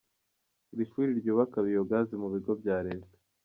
Iri 0.73 0.85
shuri 0.91 1.11
ryubaka 1.19 1.57
biyogazi 1.65 2.13
mu 2.21 2.27
bigo 2.33 2.51
bya 2.61 2.77
Leta. 2.87 3.15